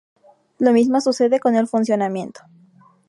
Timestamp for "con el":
1.39-1.67